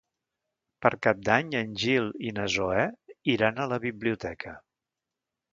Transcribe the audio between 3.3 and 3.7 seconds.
iran